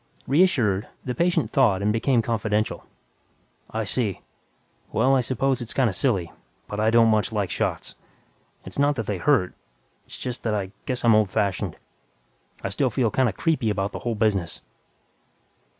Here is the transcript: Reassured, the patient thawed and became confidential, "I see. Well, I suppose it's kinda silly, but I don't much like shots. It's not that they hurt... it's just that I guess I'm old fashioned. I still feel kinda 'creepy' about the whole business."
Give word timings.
Reassured, 0.25 0.87
the 1.05 1.13
patient 1.13 1.51
thawed 1.51 1.83
and 1.83 1.93
became 1.93 2.23
confidential, 2.23 2.87
"I 3.69 3.83
see. 3.83 4.21
Well, 4.91 5.15
I 5.15 5.21
suppose 5.21 5.61
it's 5.61 5.75
kinda 5.75 5.93
silly, 5.93 6.31
but 6.67 6.79
I 6.79 6.89
don't 6.89 7.07
much 7.09 7.31
like 7.31 7.51
shots. 7.51 7.93
It's 8.65 8.79
not 8.79 8.95
that 8.95 9.05
they 9.05 9.19
hurt... 9.19 9.53
it's 10.07 10.17
just 10.17 10.41
that 10.41 10.55
I 10.55 10.71
guess 10.87 11.05
I'm 11.05 11.13
old 11.13 11.29
fashioned. 11.29 11.75
I 12.63 12.69
still 12.69 12.89
feel 12.89 13.11
kinda 13.11 13.31
'creepy' 13.33 13.69
about 13.69 13.91
the 13.91 13.99
whole 13.99 14.15
business." 14.15 14.61